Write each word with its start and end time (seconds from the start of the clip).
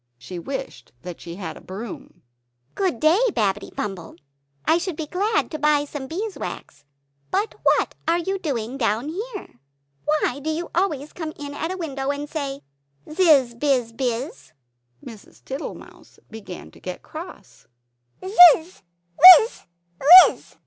She 0.17 0.39
wished 0.39 0.93
that 1.03 1.21
she 1.21 1.35
had 1.35 1.55
a 1.55 1.61
broom. 1.61 2.23
"Good 2.73 2.99
day, 2.99 3.19
Babbitty 3.35 3.75
Bumble; 3.75 4.15
I 4.65 4.79
should 4.79 4.95
be 4.95 5.05
glad 5.05 5.51
to 5.51 5.59
buy 5.59 5.85
some 5.85 6.07
bees 6.07 6.39
wax. 6.39 6.85
But 7.29 7.53
what 7.61 7.93
are 8.07 8.17
you 8.17 8.39
doing 8.39 8.79
down 8.79 9.09
here? 9.09 9.59
Why 10.05 10.39
do 10.41 10.49
you 10.49 10.71
always 10.73 11.13
come 11.13 11.33
in 11.37 11.53
at 11.53 11.71
a 11.71 11.77
window, 11.77 12.09
and 12.09 12.27
say, 12.27 12.63
Zizz, 13.07 13.53
Bizz, 13.53 13.93
Bizzz?" 13.95 14.53
Mrs. 15.05 15.45
Tittle 15.45 15.75
mouse 15.75 16.17
began 16.31 16.71
to 16.71 16.79
get 16.79 17.03
cross. 17.03 17.67
"Zizz, 18.25 18.81
Wizz, 19.19 19.67
Wizzz!" 19.99 20.55